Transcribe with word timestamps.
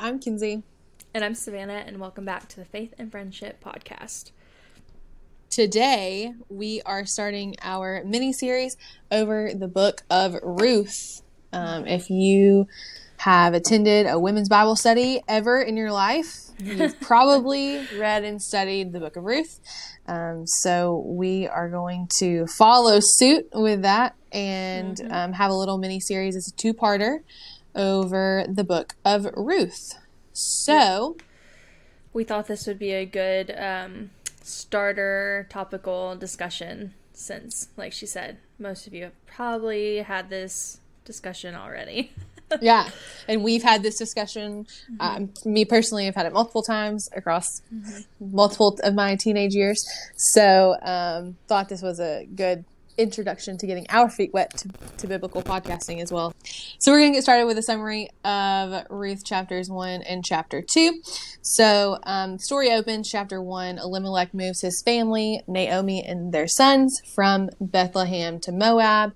I'm 0.00 0.20
Kinsey. 0.20 0.62
And 1.12 1.24
I'm 1.24 1.34
Savannah, 1.34 1.82
and 1.84 1.98
welcome 1.98 2.24
back 2.24 2.48
to 2.50 2.56
the 2.56 2.64
Faith 2.64 2.94
and 2.98 3.10
Friendship 3.10 3.62
Podcast. 3.62 4.30
Today, 5.50 6.34
we 6.48 6.82
are 6.82 7.04
starting 7.04 7.56
our 7.62 8.04
mini 8.04 8.32
series 8.32 8.76
over 9.10 9.50
the 9.52 9.66
book 9.66 10.02
of 10.08 10.36
Ruth. 10.42 11.22
Um, 11.52 11.86
if 11.86 12.10
you 12.10 12.68
have 13.18 13.54
attended 13.54 14.06
a 14.06 14.20
women's 14.20 14.48
Bible 14.48 14.76
study 14.76 15.20
ever 15.26 15.60
in 15.60 15.76
your 15.76 15.90
life, 15.90 16.32
you've 16.60 17.00
probably 17.00 17.84
read 17.98 18.22
and 18.22 18.40
studied 18.40 18.92
the 18.92 19.00
book 19.00 19.16
of 19.16 19.24
Ruth. 19.24 19.58
Um, 20.06 20.46
so, 20.46 21.02
we 21.06 21.48
are 21.48 21.68
going 21.68 22.08
to 22.18 22.46
follow 22.46 23.00
suit 23.00 23.48
with 23.52 23.82
that 23.82 24.14
and 24.30 24.96
mm-hmm. 24.96 25.12
um, 25.12 25.32
have 25.32 25.50
a 25.50 25.54
little 25.54 25.78
mini 25.78 25.98
series. 25.98 26.36
It's 26.36 26.52
a 26.52 26.54
two 26.54 26.72
parter 26.72 27.20
over 27.74 28.44
the 28.48 28.64
book 28.64 28.96
of 29.04 29.26
Ruth. 29.36 29.94
So, 30.32 31.16
we 32.12 32.24
thought 32.24 32.46
this 32.46 32.66
would 32.66 32.78
be 32.78 32.92
a 32.92 33.04
good 33.04 33.54
um, 33.56 34.10
starter 34.42 35.46
topical 35.50 36.16
discussion 36.16 36.94
since, 37.12 37.68
like 37.76 37.92
she 37.92 38.06
said, 38.06 38.38
most 38.58 38.86
of 38.86 38.94
you 38.94 39.04
have 39.04 39.26
probably 39.26 39.98
had 39.98 40.30
this 40.30 40.80
discussion 41.04 41.54
already. 41.54 42.12
yeah, 42.60 42.88
and 43.26 43.42
we've 43.42 43.62
had 43.62 43.82
this 43.82 43.98
discussion. 43.98 44.64
Mm-hmm. 44.64 45.00
Um, 45.00 45.30
me 45.44 45.64
personally, 45.64 46.06
I've 46.06 46.14
had 46.14 46.26
it 46.26 46.32
multiple 46.32 46.62
times 46.62 47.08
across 47.14 47.62
mm-hmm. 47.74 48.34
multiple 48.34 48.78
of 48.82 48.94
my 48.94 49.16
teenage 49.16 49.54
years. 49.54 49.84
So, 50.16 50.76
um, 50.82 51.36
thought 51.46 51.68
this 51.68 51.82
was 51.82 52.00
a 52.00 52.26
good 52.34 52.64
introduction 52.98 53.56
to 53.56 53.66
getting 53.66 53.86
our 53.88 54.10
feet 54.10 54.34
wet 54.34 54.56
to, 54.58 54.68
to 54.98 55.06
biblical 55.06 55.42
podcasting 55.42 56.02
as 56.02 56.12
well. 56.12 56.34
So 56.78 56.92
we're 56.92 56.98
going 56.98 57.12
to 57.12 57.16
get 57.16 57.22
started 57.22 57.46
with 57.46 57.56
a 57.56 57.62
summary 57.62 58.10
of 58.24 58.84
Ruth 58.90 59.24
chapters 59.24 59.70
1 59.70 60.02
and 60.02 60.24
chapter 60.24 60.60
2. 60.60 61.00
So 61.40 61.98
um, 62.02 62.38
story 62.38 62.70
opens 62.72 63.10
chapter 63.10 63.40
1 63.40 63.78
Elimelech 63.78 64.34
moves 64.34 64.60
his 64.60 64.82
family, 64.82 65.42
Naomi 65.46 66.04
and 66.04 66.32
their 66.32 66.48
sons 66.48 67.00
from 67.14 67.48
Bethlehem 67.60 68.40
to 68.40 68.52
Moab. 68.52 69.14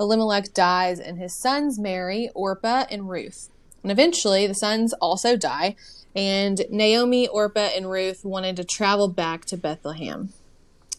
Elimelech 0.00 0.54
dies 0.54 1.00
and 1.00 1.18
his 1.18 1.34
sons 1.34 1.78
marry 1.78 2.30
Orpah 2.34 2.84
and 2.90 3.10
Ruth. 3.10 3.50
And 3.82 3.92
eventually 3.92 4.46
the 4.46 4.54
sons 4.54 4.94
also 4.94 5.36
die 5.36 5.76
and 6.14 6.64
Naomi, 6.70 7.26
Orpah, 7.26 7.70
and 7.74 7.90
Ruth 7.90 8.24
wanted 8.24 8.56
to 8.56 8.64
travel 8.64 9.08
back 9.08 9.44
to 9.46 9.56
Bethlehem. 9.56 10.32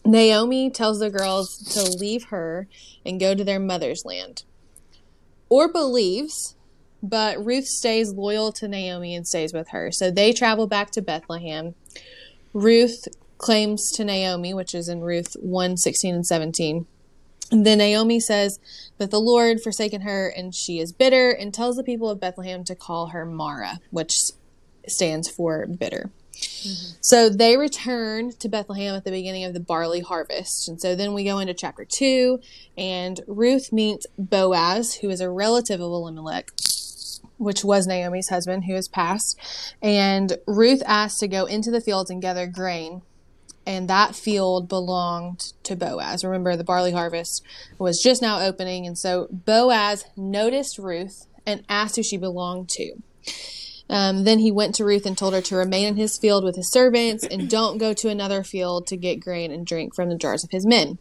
Naomi 0.06 0.70
tells 0.70 1.00
the 1.00 1.10
girls 1.10 1.58
to 1.74 1.82
leave 1.82 2.24
her 2.24 2.68
and 3.04 3.20
go 3.20 3.34
to 3.34 3.44
their 3.44 3.60
mother's 3.60 4.04
land. 4.04 4.44
Orpah 5.48 5.84
leaves, 5.84 6.54
but 7.02 7.44
Ruth 7.44 7.66
stays 7.66 8.12
loyal 8.12 8.52
to 8.52 8.68
Naomi 8.68 9.14
and 9.14 9.26
stays 9.26 9.52
with 9.52 9.68
her. 9.68 9.90
So 9.90 10.10
they 10.10 10.32
travel 10.32 10.66
back 10.66 10.90
to 10.92 11.02
Bethlehem. 11.02 11.74
Ruth 12.52 13.06
claims 13.38 13.90
to 13.92 14.04
Naomi, 14.04 14.54
which 14.54 14.74
is 14.74 14.88
in 14.88 15.00
Ruth 15.00 15.36
1 15.40 15.76
16 15.76 16.14
and 16.14 16.26
17. 16.26 16.86
And 17.52 17.64
then 17.64 17.78
Naomi 17.78 18.18
says 18.18 18.58
that 18.98 19.10
the 19.10 19.20
Lord 19.20 19.60
forsaken 19.60 20.00
her 20.00 20.28
and 20.28 20.54
she 20.54 20.80
is 20.80 20.92
bitter 20.92 21.30
and 21.30 21.54
tells 21.54 21.76
the 21.76 21.84
people 21.84 22.10
of 22.10 22.18
Bethlehem 22.18 22.64
to 22.64 22.74
call 22.74 23.08
her 23.08 23.24
Mara, 23.24 23.80
which 23.90 24.18
stands 24.88 25.28
for 25.28 25.66
bitter. 25.66 26.10
Mm-hmm. 26.36 26.96
So 27.00 27.28
they 27.28 27.56
return 27.56 28.32
to 28.32 28.48
Bethlehem 28.48 28.94
at 28.94 29.04
the 29.04 29.10
beginning 29.10 29.44
of 29.44 29.54
the 29.54 29.60
barley 29.60 30.00
harvest. 30.00 30.68
And 30.68 30.80
so 30.80 30.94
then 30.94 31.14
we 31.14 31.24
go 31.24 31.38
into 31.38 31.54
chapter 31.54 31.84
2, 31.84 32.40
and 32.76 33.20
Ruth 33.26 33.72
meets 33.72 34.06
Boaz, 34.18 34.96
who 34.96 35.10
is 35.10 35.20
a 35.20 35.30
relative 35.30 35.80
of 35.80 35.90
Elimelech, 35.90 36.50
which 37.38 37.64
was 37.64 37.86
Naomi's 37.86 38.28
husband, 38.28 38.64
who 38.64 38.74
has 38.74 38.88
passed. 38.88 39.38
And 39.82 40.38
Ruth 40.46 40.82
asked 40.86 41.20
to 41.20 41.28
go 41.28 41.46
into 41.46 41.70
the 41.70 41.80
fields 41.80 42.10
and 42.10 42.22
gather 42.22 42.46
grain. 42.46 43.02
And 43.68 43.90
that 43.90 44.14
field 44.14 44.68
belonged 44.68 45.52
to 45.64 45.74
Boaz. 45.74 46.24
Remember, 46.24 46.56
the 46.56 46.62
barley 46.62 46.92
harvest 46.92 47.42
was 47.78 48.00
just 48.00 48.22
now 48.22 48.40
opening. 48.40 48.86
And 48.86 48.96
so 48.96 49.26
Boaz 49.30 50.04
noticed 50.16 50.78
Ruth 50.78 51.26
and 51.44 51.64
asked 51.68 51.96
who 51.96 52.04
she 52.04 52.16
belonged 52.16 52.68
to. 52.70 52.94
Um, 53.88 54.24
then 54.24 54.40
he 54.40 54.50
went 54.50 54.74
to 54.76 54.84
Ruth 54.84 55.06
and 55.06 55.16
told 55.16 55.34
her 55.34 55.40
to 55.42 55.56
remain 55.56 55.86
in 55.86 55.96
his 55.96 56.18
field 56.18 56.44
with 56.44 56.56
his 56.56 56.70
servants 56.70 57.24
and 57.24 57.48
don't 57.50 57.78
go 57.78 57.92
to 57.94 58.08
another 58.08 58.42
field 58.42 58.86
to 58.88 58.96
get 58.96 59.20
grain 59.20 59.52
and 59.52 59.66
drink 59.66 59.94
from 59.94 60.08
the 60.08 60.16
jars 60.16 60.44
of 60.44 60.50
his 60.50 60.66
men. 60.66 60.98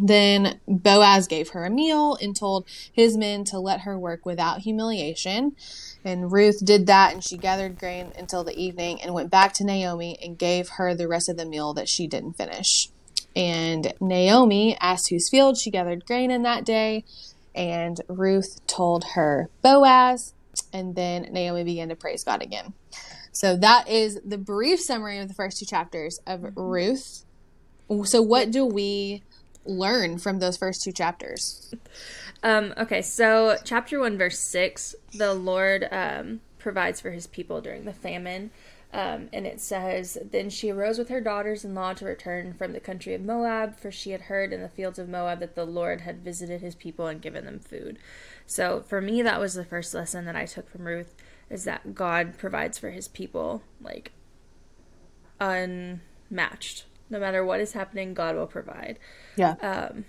Then 0.00 0.60
Boaz 0.66 1.26
gave 1.26 1.50
her 1.50 1.64
a 1.64 1.70
meal 1.70 2.16
and 2.20 2.36
told 2.36 2.66
his 2.92 3.16
men 3.16 3.44
to 3.44 3.58
let 3.58 3.80
her 3.80 3.98
work 3.98 4.26
without 4.26 4.60
humiliation. 4.60 5.56
And 6.04 6.30
Ruth 6.30 6.64
did 6.64 6.86
that, 6.86 7.12
and 7.12 7.24
she 7.24 7.36
gathered 7.36 7.78
grain 7.78 8.12
until 8.16 8.44
the 8.44 8.56
evening 8.56 9.02
and 9.02 9.14
went 9.14 9.30
back 9.30 9.52
to 9.54 9.64
Naomi 9.64 10.18
and 10.22 10.38
gave 10.38 10.70
her 10.70 10.94
the 10.94 11.08
rest 11.08 11.28
of 11.28 11.36
the 11.36 11.46
meal 11.46 11.72
that 11.74 11.88
she 11.88 12.06
didn't 12.06 12.34
finish. 12.34 12.90
And 13.34 13.92
Naomi 14.00 14.76
asked 14.80 15.10
whose 15.10 15.28
field 15.28 15.58
she 15.58 15.70
gathered 15.70 16.06
grain 16.06 16.30
in 16.30 16.42
that 16.42 16.64
day. 16.64 17.04
And 17.54 18.00
Ruth 18.08 18.64
told 18.66 19.04
her 19.14 19.48
Boaz, 19.62 20.32
and 20.72 20.94
then 20.94 21.28
Naomi 21.32 21.64
began 21.64 21.88
to 21.88 21.96
praise 21.96 22.24
God 22.24 22.42
again. 22.42 22.74
So 23.32 23.56
that 23.56 23.88
is 23.88 24.20
the 24.24 24.38
brief 24.38 24.80
summary 24.80 25.18
of 25.18 25.28
the 25.28 25.34
first 25.34 25.58
two 25.58 25.66
chapters 25.66 26.20
of 26.26 26.40
mm-hmm. 26.40 26.60
Ruth. 26.60 27.24
So 28.04 28.20
what 28.20 28.50
do 28.50 28.66
we 28.66 29.22
learn 29.64 30.18
from 30.18 30.38
those 30.38 30.56
first 30.56 30.82
two 30.82 30.92
chapters? 30.92 31.74
Um, 32.42 32.74
okay, 32.76 33.02
so 33.02 33.56
chapter 33.64 34.00
one, 34.00 34.18
verse 34.18 34.38
six, 34.38 34.94
the 35.12 35.34
Lord 35.34 35.88
um, 35.90 36.40
provides 36.58 37.00
for 37.00 37.10
his 37.10 37.26
people 37.26 37.60
during 37.60 37.84
the 37.84 37.92
famine. 37.92 38.50
Um, 38.92 39.28
and 39.34 39.46
it 39.46 39.60
says, 39.60 40.16
Then 40.30 40.48
she 40.48 40.70
arose 40.70 40.98
with 40.98 41.10
her 41.10 41.20
daughters 41.20 41.64
in 41.64 41.74
law 41.74 41.92
to 41.94 42.06
return 42.06 42.54
from 42.54 42.72
the 42.72 42.80
country 42.80 43.14
of 43.14 43.20
Moab, 43.20 43.78
for 43.78 43.90
she 43.90 44.12
had 44.12 44.22
heard 44.22 44.52
in 44.52 44.62
the 44.62 44.68
fields 44.68 44.98
of 44.98 45.08
Moab 45.08 45.40
that 45.40 45.54
the 45.54 45.66
Lord 45.66 46.02
had 46.02 46.24
visited 46.24 46.62
his 46.62 46.74
people 46.74 47.06
and 47.06 47.20
given 47.20 47.44
them 47.44 47.58
food. 47.58 47.98
So 48.46 48.80
for 48.80 49.02
me, 49.02 49.20
that 49.22 49.40
was 49.40 49.54
the 49.54 49.64
first 49.64 49.92
lesson 49.92 50.24
that 50.24 50.36
I 50.36 50.46
took 50.46 50.70
from 50.70 50.86
Ruth 50.86 51.14
is 51.50 51.64
that 51.64 51.94
God 51.94 52.38
provides 52.38 52.78
for 52.78 52.90
his 52.90 53.08
people, 53.08 53.62
like 53.82 54.12
unmatched. 55.40 56.84
No 57.10 57.18
matter 57.18 57.44
what 57.44 57.60
is 57.60 57.72
happening, 57.72 58.14
God 58.14 58.36
will 58.36 58.46
provide. 58.46 58.98
Yeah. 59.36 59.52
Um, 59.60 60.06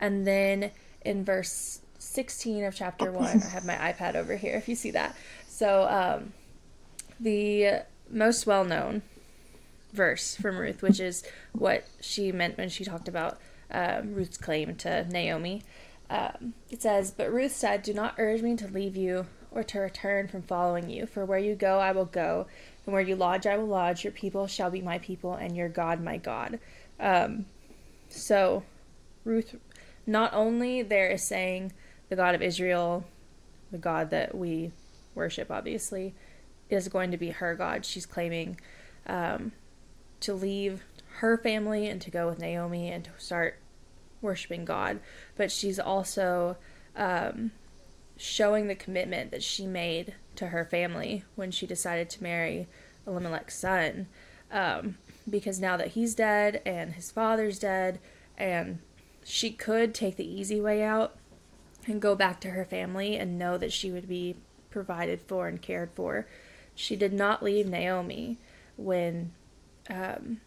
and 0.00 0.26
then 0.26 0.70
in 1.02 1.24
verse 1.24 1.80
16 1.98 2.64
of 2.64 2.74
chapter 2.74 3.12
1, 3.12 3.42
I 3.42 3.48
have 3.48 3.64
my 3.64 3.76
iPad 3.76 4.14
over 4.14 4.36
here 4.36 4.56
if 4.56 4.68
you 4.68 4.74
see 4.74 4.90
that. 4.92 5.16
So 5.46 5.86
um, 5.88 6.32
the 7.22 7.84
most 8.10 8.46
well 8.46 8.64
known 8.64 9.02
verse 9.92 10.34
from 10.34 10.58
Ruth, 10.58 10.82
which 10.82 11.00
is 11.00 11.22
what 11.52 11.86
she 12.00 12.32
meant 12.32 12.58
when 12.58 12.68
she 12.68 12.84
talked 12.84 13.08
about 13.08 13.38
um, 13.70 14.14
Ruth's 14.14 14.36
claim 14.36 14.74
to 14.76 15.04
Naomi. 15.08 15.62
Um, 16.10 16.54
it 16.70 16.82
says, 16.82 17.10
But 17.10 17.32
Ruth 17.32 17.52
said, 17.52 17.82
Do 17.82 17.94
not 17.94 18.14
urge 18.18 18.42
me 18.42 18.56
to 18.56 18.68
leave 18.68 18.96
you 18.96 19.26
or 19.50 19.62
to 19.62 19.78
return 19.80 20.28
from 20.28 20.42
following 20.42 20.88
you, 20.88 21.06
for 21.06 21.24
where 21.24 21.38
you 21.38 21.54
go 21.54 21.78
I 21.78 21.92
will 21.92 22.06
go, 22.06 22.46
and 22.84 22.92
where 22.92 23.02
you 23.02 23.16
lodge 23.16 23.46
I 23.46 23.56
will 23.56 23.66
lodge. 23.66 24.04
Your 24.04 24.12
people 24.12 24.46
shall 24.46 24.70
be 24.70 24.80
my 24.80 24.98
people, 24.98 25.34
and 25.34 25.56
your 25.56 25.68
God 25.68 26.02
my 26.02 26.16
God. 26.16 26.58
Um, 26.98 27.46
so, 28.08 28.62
Ruth, 29.24 29.56
not 30.06 30.32
only 30.34 30.82
there 30.82 31.08
is 31.08 31.22
saying 31.22 31.72
the 32.08 32.16
God 32.16 32.34
of 32.34 32.42
Israel, 32.42 33.04
the 33.70 33.78
God 33.78 34.10
that 34.10 34.34
we 34.34 34.72
worship, 35.14 35.50
obviously, 35.50 36.14
is 36.72 36.88
going 36.88 37.10
to 37.10 37.16
be 37.16 37.30
her 37.30 37.54
God. 37.54 37.84
She's 37.84 38.06
claiming 38.06 38.58
um, 39.06 39.52
to 40.20 40.34
leave 40.34 40.84
her 41.16 41.36
family 41.36 41.88
and 41.88 42.00
to 42.00 42.10
go 42.10 42.28
with 42.28 42.38
Naomi 42.38 42.90
and 42.90 43.04
to 43.04 43.10
start 43.18 43.58
worshiping 44.20 44.64
God, 44.64 45.00
but 45.36 45.50
she's 45.50 45.78
also 45.78 46.56
um, 46.96 47.50
showing 48.16 48.68
the 48.68 48.74
commitment 48.74 49.30
that 49.30 49.42
she 49.42 49.66
made 49.66 50.14
to 50.36 50.48
her 50.48 50.64
family 50.64 51.24
when 51.34 51.50
she 51.50 51.66
decided 51.66 52.08
to 52.10 52.22
marry 52.22 52.66
Elimelech's 53.06 53.54
son. 53.54 54.06
Um, 54.50 54.98
because 55.28 55.60
now 55.60 55.76
that 55.76 55.88
he's 55.88 56.14
dead 56.14 56.60
and 56.66 56.92
his 56.92 57.10
father's 57.10 57.58
dead, 57.58 58.00
and 58.36 58.80
she 59.24 59.50
could 59.50 59.94
take 59.94 60.16
the 60.16 60.28
easy 60.28 60.60
way 60.60 60.82
out 60.82 61.16
and 61.86 62.00
go 62.00 62.14
back 62.14 62.40
to 62.40 62.50
her 62.50 62.64
family 62.64 63.16
and 63.16 63.38
know 63.38 63.56
that 63.58 63.72
she 63.72 63.90
would 63.90 64.08
be 64.08 64.36
provided 64.70 65.20
for 65.20 65.48
and 65.48 65.60
cared 65.60 65.90
for. 65.94 66.26
She 66.74 66.96
did 66.96 67.12
not 67.12 67.42
leave 67.42 67.68
Naomi 67.68 68.38
when 68.76 69.32
um, 69.90 70.40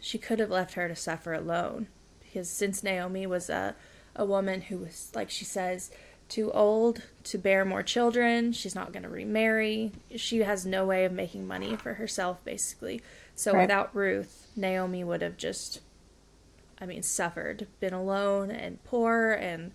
she 0.00 0.18
could 0.18 0.38
have 0.38 0.50
left 0.50 0.74
her 0.74 0.88
to 0.88 0.96
suffer 0.96 1.32
alone 1.32 1.86
because 2.32 2.48
since 2.48 2.82
Naomi 2.82 3.26
was 3.26 3.50
a, 3.50 3.74
a 4.16 4.24
woman 4.24 4.62
who 4.62 4.78
was, 4.78 5.12
like 5.14 5.30
she 5.30 5.44
says, 5.44 5.90
too 6.28 6.50
old 6.52 7.02
to 7.24 7.36
bear 7.36 7.62
more 7.64 7.82
children, 7.82 8.52
she's 8.52 8.74
not 8.74 8.90
going 8.90 9.02
to 9.02 9.08
remarry. 9.08 9.92
She 10.16 10.38
has 10.38 10.64
no 10.64 10.86
way 10.86 11.04
of 11.04 11.12
making 11.12 11.46
money 11.46 11.76
for 11.76 11.94
herself, 11.94 12.42
basically. 12.42 13.02
So 13.34 13.52
right. 13.52 13.62
without 13.62 13.94
Ruth, 13.94 14.48
Naomi 14.56 15.04
would 15.04 15.20
have 15.20 15.36
just, 15.36 15.80
I 16.80 16.86
mean, 16.86 17.02
suffered, 17.02 17.66
been 17.80 17.92
alone 17.92 18.50
and 18.50 18.82
poor, 18.84 19.32
and 19.32 19.72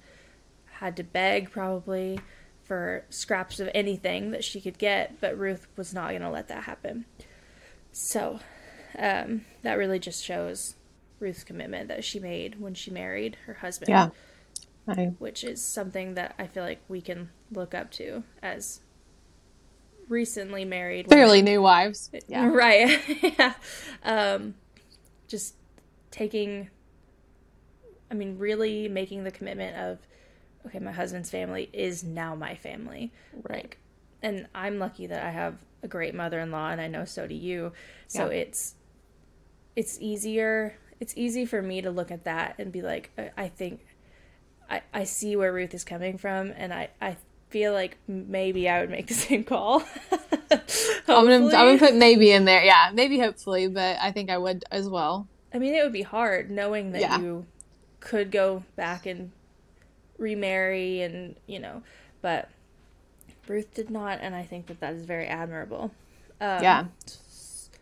had 0.66 0.98
to 0.98 1.04
beg 1.04 1.52
probably 1.52 2.20
for 2.68 3.06
scraps 3.10 3.60
of 3.60 3.70
anything 3.74 4.32
that 4.32 4.44
she 4.44 4.60
could 4.60 4.78
get, 4.78 5.22
but 5.22 5.38
Ruth 5.38 5.68
was 5.78 5.94
not 5.94 6.10
going 6.10 6.22
to 6.22 6.30
let 6.30 6.50
that 6.50 6.64
happen. 6.64 7.06
So 7.94 8.40
um, 9.00 9.46
that 9.62 9.76
really 9.76 10.00
just 10.00 10.24
shows 10.24 10.76
Ruth's 11.20 11.44
commitment 11.44 11.88
that 11.88 12.04
she 12.04 12.20
made 12.20 12.60
when 12.60 12.74
she 12.74 12.92
married 12.92 13.38
her 13.46 13.56
husband. 13.56 13.90
Yeah. 13.90 14.10
I... 14.88 15.14
Which 15.18 15.44
is 15.44 15.64
something 15.64 16.16
that 16.16 16.36
I 16.38 16.48
feel 16.48 16.64
like 16.64 16.82
we 16.88 17.02
can 17.02 17.30
look 17.52 17.74
up 17.74 17.92
to 17.92 18.24
as 18.42 18.82
recently 20.10 20.66
married 20.66 21.08
fairly 21.10 21.40
women. 21.40 21.54
new 21.54 21.62
wives 21.62 22.10
yeah 22.30 22.48
right 22.54 22.98
yeah 23.38 23.54
um 24.04 24.56
just 25.28 25.56
taking 26.12 26.70
i 28.10 28.14
mean 28.14 28.38
really 28.38 28.88
making 28.88 29.26
the 29.26 29.32
commitment 29.32 29.76
of 29.76 30.00
okay 30.68 30.80
my 30.80 30.92
husband's 30.92 31.30
family 31.30 31.70
is 31.74 32.04
now 32.04 32.36
my 32.36 32.56
family 32.56 33.12
right 33.50 33.64
like, 33.64 33.78
and 34.22 34.48
i'm 34.54 34.78
lucky 34.80 35.08
that 35.08 35.24
i 35.24 35.30
have 35.30 35.56
a 35.84 35.88
great 35.88 36.14
mother-in-law 36.14 36.70
and 36.70 36.82
i 36.82 36.88
know 36.88 37.06
so 37.06 37.26
do 37.28 37.36
you 37.36 37.72
so 38.08 38.30
yeah. 38.30 38.38
it's 38.38 38.76
it's 39.76 39.98
easier 40.00 40.78
it's 41.00 41.14
easy 41.16 41.46
for 41.46 41.62
me 41.62 41.82
to 41.82 41.92
look 41.92 42.12
at 42.12 42.24
that 42.24 42.56
and 42.58 42.72
be 42.72 42.82
like 42.82 43.12
i 43.38 43.48
think 43.48 43.82
I, 44.70 44.82
I 44.94 45.04
see 45.06 45.36
where 45.36 45.54
Ruth 45.54 45.74
is 45.74 45.84
coming 45.84 46.18
from, 46.18 46.54
and 46.56 46.74
I, 46.74 46.90
I 47.02 47.18
feel 47.50 47.74
like 47.74 47.98
maybe 48.08 48.68
I 48.68 48.82
would 48.82 48.90
make 48.90 49.08
the 49.08 49.14
same 49.14 49.44
call. 49.44 49.84
I'm 50.52 51.26
gonna 51.26 51.36
I'm 51.36 51.50
gonna 51.50 51.78
put 51.78 51.96
maybe 51.96 52.32
in 52.32 52.46
there. 52.46 52.64
Yeah, 52.64 52.92
maybe 52.94 53.20
hopefully, 53.20 53.68
but 53.68 53.98
I 54.02 54.12
think 54.12 54.30
I 54.30 54.38
would 54.38 54.66
as 54.72 54.90
well. 54.90 55.28
I 55.54 55.60
mean, 55.60 55.74
it 55.74 55.84
would 55.84 55.94
be 55.94 56.02
hard 56.02 56.52
knowing 56.52 56.92
that 56.92 57.02
yeah. 57.02 57.20
you 57.20 57.46
could 58.00 58.32
go 58.32 58.64
back 58.76 59.06
and 59.06 59.32
remarry, 60.18 61.02
and 61.02 61.36
you 61.46 61.60
know, 61.60 61.84
but 62.22 62.50
Ruth 63.48 63.74
did 63.74 63.90
not, 63.90 64.20
and 64.22 64.36
I 64.36 64.44
think 64.44 64.68
that 64.68 64.80
that 64.80 64.94
is 64.94 65.06
very 65.06 65.28
admirable. 65.28 65.92
Um, 66.40 66.64
yeah. 66.64 66.86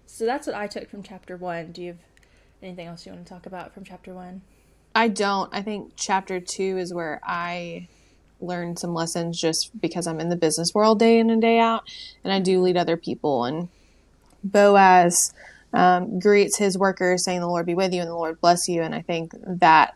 So 0.06 0.26
that's 0.26 0.48
what 0.48 0.56
I 0.56 0.68
took 0.68 0.90
from 0.90 1.04
chapter 1.04 1.36
one. 1.36 1.72
Do 1.72 1.82
you 1.82 1.88
have 1.90 2.00
anything 2.62 2.88
else 2.88 3.06
you 3.06 3.12
want 3.12 3.26
to 3.26 3.34
talk 3.34 3.46
about 3.46 3.74
from 3.74 3.84
chapter 3.84 4.14
one? 4.14 4.42
I 4.94 5.10
don't. 5.10 5.54
I 5.54 5.62
think 5.62 5.94
chapter 5.98 6.40
two 6.40 6.78
is 6.78 6.94
where 6.94 7.20
I 7.24 7.90
learned 8.40 8.80
some 8.80 8.94
lessons 8.94 9.40
just 9.40 9.80
because 9.80 10.08
I'm 10.08 10.20
in 10.20 10.30
the 10.30 10.36
business 10.36 10.74
world 10.74 11.00
day 11.00 11.20
in 11.20 11.30
and 11.30 11.42
day 11.42 11.60
out, 11.60 11.84
and 12.24 12.32
I 12.32 12.40
do 12.40 12.62
lead 12.62 12.78
other 12.78 12.96
people. 12.96 13.44
And 13.44 13.68
Boaz 14.44 15.34
um, 15.74 16.20
greets 16.20 16.58
his 16.58 16.78
workers, 16.78 17.26
saying, 17.26 17.42
"The 17.42 17.48
Lord 17.48 17.66
be 17.66 17.76
with 17.76 17.94
you, 17.94 18.02
and 18.02 18.10
the 18.10 18.16
Lord 18.16 18.40
bless 18.40 18.70
you." 18.70 18.82
And 18.82 18.96
I 18.96 19.02
think 19.02 19.34
that, 19.46 19.96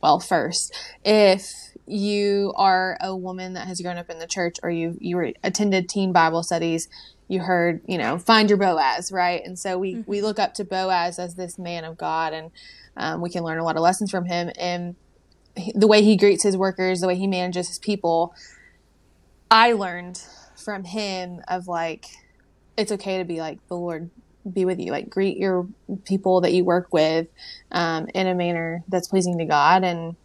well, 0.00 0.20
first, 0.20 0.74
if 1.04 1.52
you 1.86 2.52
are 2.56 2.96
a 3.00 3.14
woman 3.14 3.54
that 3.54 3.66
has 3.66 3.80
grown 3.80 3.98
up 3.98 4.10
in 4.10 4.18
the 4.18 4.26
church, 4.26 4.56
or 4.62 4.70
you 4.70 4.96
you 5.00 5.32
attended 5.42 5.88
teen 5.88 6.12
Bible 6.12 6.42
studies, 6.42 6.88
you 7.28 7.40
heard, 7.40 7.80
you 7.86 7.98
know, 7.98 8.18
find 8.18 8.48
your 8.48 8.58
Boaz, 8.58 9.12
right? 9.12 9.42
And 9.44 9.58
so 9.58 9.78
we 9.78 9.94
mm-hmm. 9.94 10.10
we 10.10 10.22
look 10.22 10.38
up 10.38 10.54
to 10.54 10.64
Boaz 10.64 11.18
as 11.18 11.34
this 11.34 11.58
man 11.58 11.84
of 11.84 11.98
God, 11.98 12.32
and 12.32 12.50
um, 12.96 13.20
we 13.20 13.30
can 13.30 13.44
learn 13.44 13.58
a 13.58 13.64
lot 13.64 13.76
of 13.76 13.82
lessons 13.82 14.10
from 14.10 14.26
him. 14.26 14.50
And 14.58 14.96
the 15.74 15.86
way 15.86 16.02
he 16.02 16.16
greets 16.16 16.42
his 16.42 16.56
workers, 16.56 17.00
the 17.00 17.08
way 17.08 17.16
he 17.16 17.26
manages 17.26 17.68
his 17.68 17.78
people, 17.78 18.34
I 19.50 19.72
learned 19.72 20.22
from 20.56 20.84
him 20.84 21.40
of 21.48 21.68
like, 21.68 22.06
it's 22.76 22.92
okay 22.92 23.18
to 23.18 23.24
be 23.24 23.40
like, 23.40 23.66
the 23.68 23.76
Lord 23.76 24.10
be 24.50 24.64
with 24.64 24.78
you. 24.78 24.92
Like, 24.92 25.10
greet 25.10 25.36
your 25.36 25.66
people 26.04 26.40
that 26.42 26.52
you 26.52 26.64
work 26.64 26.92
with 26.92 27.28
um, 27.72 28.08
in 28.14 28.26
a 28.26 28.34
manner 28.34 28.82
that's 28.88 29.08
pleasing 29.08 29.38
to 29.38 29.44
God 29.44 29.84
and 29.84 30.16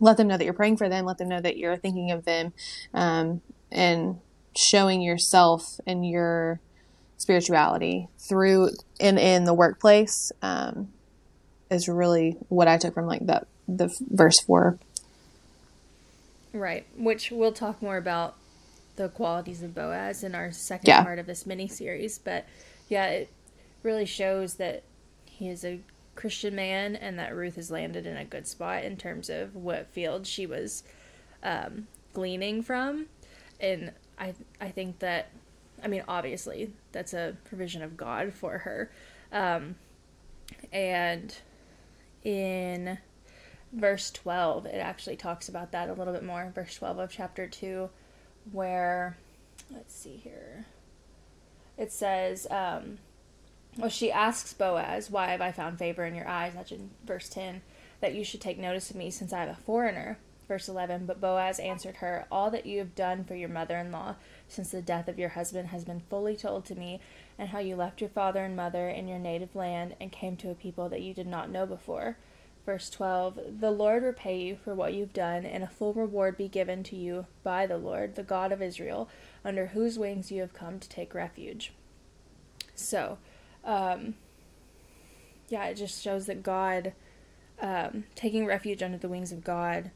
let 0.00 0.16
them 0.16 0.28
know 0.28 0.36
that 0.36 0.44
you're 0.44 0.54
praying 0.54 0.76
for 0.76 0.88
them. 0.88 1.04
Let 1.04 1.18
them 1.18 1.28
know 1.28 1.40
that 1.40 1.56
you're 1.56 1.76
thinking 1.76 2.10
of 2.10 2.24
them 2.24 2.52
um, 2.94 3.40
and 3.70 4.20
showing 4.54 5.00
yourself 5.00 5.80
and 5.86 6.08
your 6.08 6.60
spirituality 7.16 8.08
through 8.18 8.70
and 9.00 9.18
in 9.18 9.44
the 9.44 9.54
workplace 9.54 10.32
um, 10.40 10.88
is 11.70 11.88
really 11.88 12.36
what 12.48 12.68
I 12.68 12.78
took 12.78 12.94
from 12.94 13.06
like 13.06 13.26
that 13.26 13.46
the 13.66 13.94
verse 14.00 14.40
4. 14.40 14.78
Right, 16.52 16.86
which 16.96 17.30
we'll 17.30 17.52
talk 17.52 17.82
more 17.82 17.98
about 17.98 18.36
the 18.96 19.08
qualities 19.08 19.62
of 19.62 19.74
Boaz 19.74 20.24
in 20.24 20.34
our 20.34 20.50
second 20.50 20.88
yeah. 20.88 21.02
part 21.02 21.18
of 21.18 21.26
this 21.26 21.44
mini 21.44 21.68
series, 21.68 22.18
but 22.18 22.46
yeah, 22.88 23.06
it 23.06 23.28
really 23.88 24.04
shows 24.04 24.54
that 24.56 24.82
he 25.24 25.48
is 25.48 25.64
a 25.64 25.80
Christian 26.14 26.54
man 26.54 26.94
and 26.94 27.18
that 27.18 27.34
Ruth 27.34 27.56
has 27.56 27.70
landed 27.70 28.06
in 28.06 28.18
a 28.18 28.24
good 28.24 28.46
spot 28.46 28.84
in 28.84 28.98
terms 28.98 29.30
of 29.30 29.56
what 29.56 29.86
field 29.86 30.26
she 30.26 30.44
was 30.44 30.82
um, 31.42 31.86
gleaning 32.12 32.62
from. 32.62 33.06
And 33.58 33.92
I 34.18 34.34
I 34.60 34.68
think 34.68 34.98
that 34.98 35.30
I 35.82 35.88
mean 35.88 36.04
obviously 36.06 36.70
that's 36.92 37.14
a 37.14 37.34
provision 37.44 37.82
of 37.82 37.96
God 37.96 38.34
for 38.34 38.58
her. 38.58 38.90
Um, 39.32 39.76
and 40.70 41.34
in 42.24 42.98
verse 43.72 44.10
12, 44.10 44.66
it 44.66 44.80
actually 44.80 45.16
talks 45.16 45.48
about 45.48 45.72
that 45.72 45.88
a 45.88 45.94
little 45.94 46.12
bit 46.12 46.24
more. 46.24 46.52
Verse 46.54 46.74
12 46.74 46.98
of 46.98 47.10
chapter 47.10 47.46
2, 47.46 47.88
where, 48.52 49.16
let's 49.72 49.94
see 49.94 50.16
here, 50.16 50.66
it 51.78 51.92
says, 51.92 52.46
um, 52.50 52.98
well, 53.78 53.88
she 53.88 54.10
asks 54.10 54.52
Boaz, 54.52 55.08
Why 55.08 55.28
have 55.28 55.40
I 55.40 55.52
found 55.52 55.78
favor 55.78 56.04
in 56.04 56.16
your 56.16 56.26
eyes? 56.26 56.52
That's 56.54 56.72
in 56.72 56.90
verse 57.06 57.28
10, 57.28 57.62
that 58.00 58.12
you 58.12 58.24
should 58.24 58.40
take 58.40 58.58
notice 58.58 58.90
of 58.90 58.96
me 58.96 59.08
since 59.08 59.32
I 59.32 59.44
am 59.44 59.50
a 59.50 59.54
foreigner. 59.54 60.18
Verse 60.48 60.68
11, 60.68 61.06
but 61.06 61.20
Boaz 61.20 61.60
answered 61.60 61.96
her, 61.96 62.26
All 62.28 62.50
that 62.50 62.66
you 62.66 62.78
have 62.78 62.96
done 62.96 63.22
for 63.22 63.36
your 63.36 63.48
mother 63.50 63.76
in 63.76 63.92
law 63.92 64.16
since 64.48 64.70
the 64.70 64.82
death 64.82 65.06
of 65.06 65.18
your 65.18 65.28
husband 65.28 65.68
has 65.68 65.84
been 65.84 66.00
fully 66.00 66.34
told 66.34 66.64
to 66.64 66.74
me, 66.74 67.00
and 67.38 67.50
how 67.50 67.60
you 67.60 67.76
left 67.76 68.00
your 68.00 68.10
father 68.10 68.44
and 68.44 68.56
mother 68.56 68.88
in 68.88 69.06
your 69.06 69.18
native 69.20 69.54
land 69.54 69.94
and 70.00 70.10
came 70.10 70.36
to 70.38 70.50
a 70.50 70.54
people 70.54 70.88
that 70.88 71.02
you 71.02 71.14
did 71.14 71.28
not 71.28 71.50
know 71.50 71.64
before. 71.64 72.16
Verse 72.66 72.90
12 72.90 73.60
The 73.60 73.70
Lord 73.70 74.02
repay 74.02 74.40
you 74.40 74.56
for 74.56 74.74
what 74.74 74.92
you've 74.92 75.12
done, 75.12 75.46
and 75.46 75.62
a 75.62 75.68
full 75.68 75.92
reward 75.94 76.36
be 76.36 76.48
given 76.48 76.82
to 76.84 76.96
you 76.96 77.26
by 77.44 77.64
the 77.64 77.78
Lord, 77.78 78.16
the 78.16 78.24
God 78.24 78.50
of 78.50 78.60
Israel, 78.60 79.08
under 79.44 79.68
whose 79.68 79.98
wings 79.98 80.32
you 80.32 80.40
have 80.40 80.52
come 80.52 80.80
to 80.80 80.88
take 80.88 81.14
refuge. 81.14 81.72
So, 82.74 83.18
um, 83.68 84.14
yeah, 85.50 85.66
it 85.66 85.74
just 85.74 86.02
shows 86.02 86.26
that 86.26 86.42
God, 86.42 86.94
um, 87.60 88.04
taking 88.14 88.46
refuge 88.46 88.82
under 88.82 88.98
the 88.98 89.08
wings 89.08 89.30
of 89.30 89.44
God, 89.44 89.90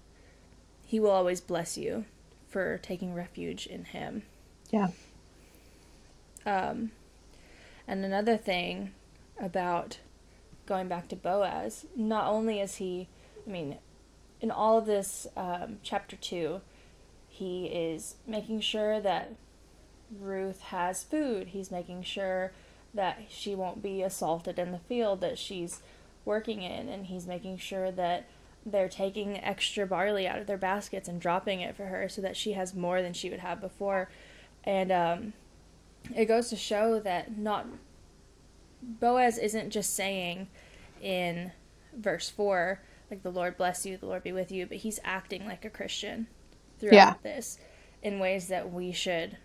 He 0.86 1.00
will 1.00 1.10
always 1.10 1.40
bless 1.40 1.78
you 1.78 2.04
for 2.48 2.78
taking 2.78 3.14
refuge 3.14 3.66
in 3.66 3.86
Him. 3.86 4.22
Yeah. 4.70 4.88
Um, 6.44 6.90
and 7.88 8.04
another 8.04 8.36
thing 8.36 8.92
about 9.40 9.98
going 10.66 10.86
back 10.86 11.08
to 11.08 11.16
Boaz, 11.16 11.86
not 11.96 12.26
only 12.26 12.60
is 12.60 12.76
he, 12.76 13.08
I 13.46 13.50
mean, 13.50 13.78
in 14.40 14.50
all 14.50 14.78
of 14.78 14.86
this, 14.86 15.26
um, 15.36 15.78
chapter 15.82 16.16
2, 16.16 16.60
he 17.28 17.66
is 17.66 18.16
making 18.26 18.60
sure 18.60 19.00
that 19.00 19.32
Ruth 20.20 20.60
has 20.62 21.02
food. 21.02 21.48
He's 21.48 21.70
making 21.70 22.02
sure 22.02 22.52
that 22.94 23.22
she 23.28 23.54
won't 23.54 23.82
be 23.82 24.02
assaulted 24.02 24.58
in 24.58 24.72
the 24.72 24.78
field 24.78 25.20
that 25.20 25.38
she's 25.38 25.80
working 26.24 26.62
in. 26.62 26.88
And 26.88 27.06
he's 27.06 27.26
making 27.26 27.58
sure 27.58 27.90
that 27.90 28.28
they're 28.64 28.88
taking 28.88 29.42
extra 29.42 29.86
barley 29.86 30.26
out 30.26 30.38
of 30.38 30.46
their 30.46 30.58
baskets 30.58 31.08
and 31.08 31.20
dropping 31.20 31.60
it 31.60 31.76
for 31.76 31.86
her 31.86 32.08
so 32.08 32.22
that 32.22 32.36
she 32.36 32.52
has 32.52 32.74
more 32.74 33.02
than 33.02 33.12
she 33.12 33.30
would 33.30 33.40
have 33.40 33.60
before. 33.60 34.08
And 34.64 34.92
um, 34.92 35.32
it 36.14 36.26
goes 36.26 36.48
to 36.50 36.56
show 36.56 37.00
that 37.00 37.36
not 37.36 37.66
Boaz 38.82 39.38
isn't 39.38 39.70
just 39.70 39.94
saying 39.94 40.48
in 41.00 41.52
verse 41.96 42.28
4, 42.28 42.80
like, 43.10 43.22
the 43.22 43.30
Lord 43.30 43.56
bless 43.56 43.84
you, 43.84 43.96
the 43.96 44.06
Lord 44.06 44.22
be 44.22 44.32
with 44.32 44.50
you, 44.50 44.66
but 44.66 44.78
he's 44.78 44.98
acting 45.04 45.46
like 45.46 45.64
a 45.64 45.70
Christian 45.70 46.26
throughout 46.78 46.94
yeah. 46.94 47.14
this 47.22 47.58
in 48.02 48.18
ways 48.18 48.48
that 48.48 48.72
we 48.72 48.90
should 48.92 49.36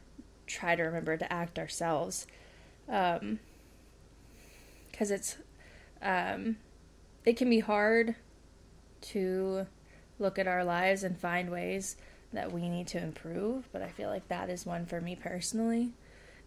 try 0.47 0.75
to 0.75 0.83
remember 0.83 1.17
to 1.17 1.31
act 1.31 1.59
ourselves. 1.59 2.25
Because 2.87 3.21
um, 3.21 3.39
it's, 4.99 5.37
um, 6.01 6.57
it 7.25 7.37
can 7.37 7.49
be 7.49 7.59
hard 7.59 8.15
to 9.01 9.67
look 10.17 10.39
at 10.39 10.47
our 10.47 10.63
lives 10.63 11.03
and 11.03 11.17
find 11.17 11.51
ways 11.51 11.97
that 12.33 12.51
we 12.51 12.67
need 12.67 12.87
to 12.87 12.97
improve, 13.01 13.69
but 13.71 13.81
I 13.81 13.89
feel 13.89 14.09
like 14.09 14.27
that 14.29 14.49
is 14.49 14.65
one 14.65 14.85
for 14.85 14.99
me 14.99 15.15
personally 15.15 15.91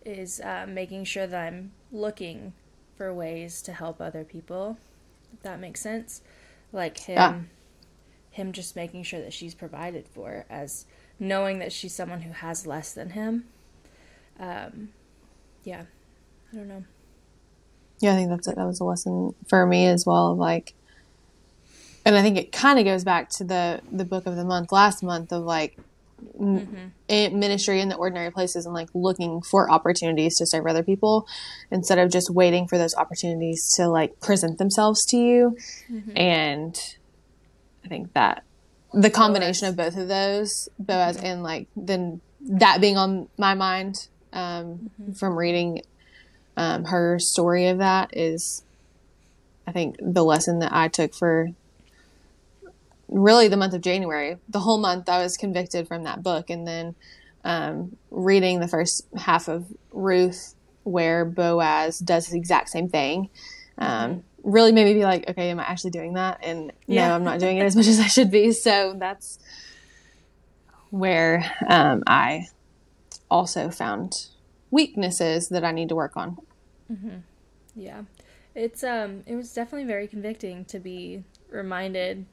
is 0.04 0.40
uh, 0.40 0.66
making 0.68 1.04
sure 1.04 1.26
that 1.26 1.46
I'm 1.46 1.72
looking 1.92 2.52
for 2.96 3.12
ways 3.12 3.62
to 3.62 3.72
help 3.72 4.00
other 4.00 4.24
people. 4.24 4.78
If 5.32 5.42
that 5.42 5.60
makes 5.60 5.80
sense. 5.80 6.22
Like 6.72 6.98
him 6.98 7.16
yeah. 7.16 7.40
him 8.30 8.52
just 8.52 8.76
making 8.76 9.02
sure 9.02 9.20
that 9.20 9.32
she's 9.32 9.54
provided 9.54 10.06
for 10.08 10.46
as 10.48 10.86
knowing 11.18 11.58
that 11.58 11.72
she's 11.72 11.94
someone 11.94 12.22
who 12.22 12.32
has 12.32 12.66
less 12.66 12.92
than 12.92 13.10
him. 13.10 13.44
Um 14.38 14.90
yeah. 15.64 15.84
I 16.52 16.56
don't 16.56 16.68
know. 16.68 16.84
Yeah, 18.00 18.12
I 18.12 18.16
think 18.16 18.30
that's 18.30 18.48
it. 18.48 18.56
That 18.56 18.66
was 18.66 18.80
a 18.80 18.84
lesson 18.84 19.34
for 19.48 19.66
me 19.66 19.86
as 19.86 20.04
well. 20.06 20.32
Of 20.32 20.38
like, 20.38 20.74
and 22.04 22.16
I 22.16 22.22
think 22.22 22.38
it 22.38 22.50
kind 22.50 22.78
of 22.78 22.84
goes 22.84 23.04
back 23.04 23.28
to 23.30 23.44
the 23.44 23.80
the 23.92 24.04
book 24.04 24.26
of 24.26 24.36
the 24.36 24.44
month 24.44 24.72
last 24.72 25.02
month 25.02 25.32
of 25.32 25.44
like 25.44 25.76
mm-hmm. 26.38 26.88
in 27.08 27.38
ministry 27.38 27.80
in 27.80 27.88
the 27.88 27.96
ordinary 27.96 28.30
places 28.30 28.64
and 28.64 28.74
like 28.74 28.88
looking 28.94 29.42
for 29.42 29.70
opportunities 29.70 30.36
to 30.38 30.46
serve 30.46 30.66
other 30.66 30.82
people 30.82 31.26
instead 31.70 31.98
of 31.98 32.10
just 32.10 32.30
waiting 32.30 32.66
for 32.66 32.78
those 32.78 32.94
opportunities 32.94 33.72
to 33.76 33.88
like 33.88 34.18
present 34.20 34.58
themselves 34.58 35.04
to 35.06 35.16
you. 35.16 35.56
Mm-hmm. 35.90 36.16
And 36.16 36.96
I 37.84 37.88
think 37.88 38.12
that 38.14 38.44
the 38.92 39.10
combination 39.10 39.68
of 39.68 39.76
both 39.76 39.96
of 39.96 40.08
those, 40.08 40.68
Boaz 40.78 41.16
mm-hmm. 41.16 41.26
and 41.26 41.42
like 41.42 41.68
then 41.76 42.20
that 42.40 42.80
being 42.80 42.96
on 42.96 43.28
my 43.36 43.54
mind 43.54 44.08
um, 44.32 44.90
from 45.18 45.36
reading 45.36 45.82
um, 46.56 46.84
her 46.84 47.18
story 47.18 47.68
of 47.68 47.78
that 47.78 48.16
is, 48.16 48.64
I 49.66 49.72
think, 49.72 49.96
the 50.00 50.24
lesson 50.24 50.58
that 50.60 50.72
I 50.72 50.88
took 50.88 51.14
for 51.14 51.50
really 53.08 53.48
the 53.48 53.56
month 53.56 53.74
of 53.74 53.80
January. 53.80 54.36
The 54.48 54.60
whole 54.60 54.78
month 54.78 55.08
I 55.08 55.22
was 55.22 55.36
convicted 55.36 55.88
from 55.88 56.04
that 56.04 56.22
book. 56.22 56.50
And 56.50 56.66
then 56.66 56.94
um, 57.44 57.96
reading 58.10 58.60
the 58.60 58.68
first 58.68 59.06
half 59.16 59.48
of 59.48 59.66
Ruth, 59.92 60.54
where 60.84 61.24
Boaz 61.24 61.98
does 61.98 62.28
the 62.28 62.38
exact 62.38 62.68
same 62.68 62.88
thing, 62.88 63.28
um, 63.78 64.24
really 64.42 64.72
made 64.72 64.84
me 64.84 64.94
be 64.94 65.04
like, 65.04 65.28
okay, 65.28 65.50
am 65.50 65.60
I 65.60 65.64
actually 65.64 65.90
doing 65.90 66.14
that? 66.14 66.38
And 66.42 66.72
Yeah. 66.86 67.08
no, 67.08 67.14
I'm 67.14 67.24
not 67.24 67.40
doing 67.40 67.58
it 67.58 67.64
as 67.64 67.76
much 67.76 67.86
as 67.86 67.98
I 68.00 68.06
should 68.06 68.30
be. 68.30 68.52
So 68.52 68.94
that's 68.98 69.38
where 70.90 71.44
um, 71.68 72.02
I 72.06 72.48
also 73.30 73.70
found 73.70 74.28
weaknesses 74.70 75.48
that 75.48 75.64
I 75.64 75.72
need 75.72 75.88
to 75.90 75.94
work 75.94 76.16
on. 76.16 76.38
Yeah. 77.74 78.02
It's 78.54 78.82
um 78.82 79.22
it 79.26 79.36
was 79.36 79.52
definitely 79.52 79.86
very 79.86 80.08
convicting 80.08 80.64
to 80.66 80.78
be 80.78 81.24
reminded 81.50 82.26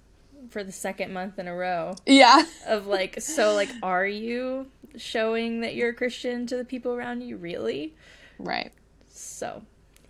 for 0.50 0.64
the 0.64 0.72
second 0.72 1.14
month 1.14 1.38
in 1.40 1.48
a 1.48 1.56
row 1.56 1.96
Yeah. 2.06 2.44
of 2.68 2.88
like 2.88 3.22
so 3.22 3.54
like 3.54 3.70
are 3.84 4.06
you 4.06 4.68
showing 4.96 5.62
that 5.62 5.76
you're 5.76 5.90
a 5.90 5.94
Christian 5.94 6.48
to 6.48 6.58
the 6.58 6.66
people 6.66 6.94
around 6.94 7.22
you 7.22 7.38
really? 7.38 7.96
Right. 8.40 8.72
So, 9.10 9.64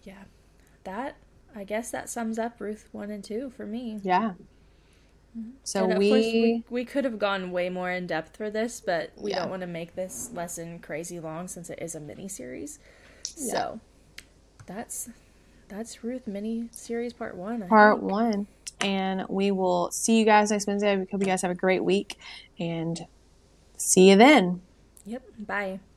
yeah. 0.03 0.24
That 0.84 1.15
I 1.55 1.63
guess 1.63 1.91
that 1.91 2.10
sums 2.10 2.38
up 2.39 2.60
Ruth 2.60 2.88
1 2.91 3.10
and 3.10 3.24
2 3.24 3.50
for 3.55 3.65
me. 3.65 4.00
Yeah. 4.03 4.34
Mm-hmm. 5.38 5.50
So 5.63 5.84
and 5.84 5.94
of 5.94 6.00
we, 6.00 6.12
we 6.12 6.63
we 6.70 6.86
could 6.86 7.06
have 7.06 7.20
gone 7.20 7.51
way 7.51 7.70
more 7.70 7.91
in 7.91 8.08
depth 8.08 8.38
for 8.38 8.50
this, 8.50 8.82
but 8.82 9.12
we 9.17 9.32
Yeah. 9.32 9.39
don't 9.41 9.50
want 9.50 9.62
to 9.62 9.67
make 9.67 9.96
this 9.96 10.32
lesson 10.34 10.79
crazy 10.79 11.20
long 11.20 11.48
since 11.48 11.70
it 11.70 11.79
is 11.82 11.96
a 11.96 12.00
mini 12.00 12.27
series. 12.27 12.79
So, 13.24 13.79
that's 14.65 15.10
that's 15.70 16.03
Ruth 16.03 16.27
mini 16.27 16.70
series 16.72 17.13
part 17.13 17.36
1. 17.36 17.63
I 17.63 17.70
part 17.70 18.01
think. 18.03 18.03
one. 18.03 18.48
And 18.82 19.25
we 19.29 19.51
will 19.51 19.91
see 19.91 20.20
you 20.20 20.25
guys 20.25 20.51
next 20.51 20.67
Wednesday. 20.67 20.98
We 20.98 21.06
hope 21.12 21.22
you 21.22 21.27
guys 21.27 21.41
have 21.41 21.51
a 21.51 21.56
great 21.56 21.84
week 21.84 22.17
and 22.60 23.00
see 23.77 24.10
you 24.10 24.15
then. 24.17 24.62
Yep. 25.06 25.24
Bye. 25.39 25.79